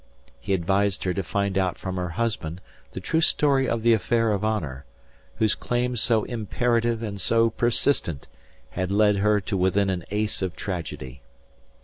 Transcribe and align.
He 0.39 0.55
advised 0.55 1.03
her 1.03 1.13
to 1.13 1.21
find 1.21 1.59
out 1.59 1.77
from 1.77 1.97
her 1.97 2.09
husband 2.17 2.59
the 2.93 2.99
true 2.99 3.21
story 3.21 3.69
of 3.69 3.83
the 3.83 3.93
affair 3.93 4.31
of 4.31 4.43
honour, 4.43 4.83
whose 5.35 5.53
claim 5.53 5.95
so 5.95 6.23
imperative 6.23 7.03
and 7.03 7.21
so 7.21 7.51
persistent 7.51 8.27
had 8.71 8.89
led 8.89 9.17
her 9.17 9.39
to 9.41 9.55
within 9.55 9.91
an 9.91 10.03
ace 10.09 10.41
of 10.41 10.55
tragedy. 10.55 11.21